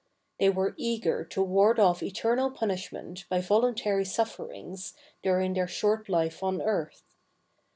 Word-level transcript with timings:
They 0.39 0.49
were 0.49 0.73
eager 0.77 1.23
to 1.25 1.43
ward 1.43 1.79
off 1.79 2.01
eternal 2.01 2.49
punishment 2.49 3.25
by 3.29 3.37
volun 3.37 3.75
tary 3.77 4.03
sufferings 4.03 4.95
during 5.21 5.53
their 5.53 5.67
short 5.67 6.09
life 6.09 6.41
on 6.41 6.59
earth. 6.59 7.03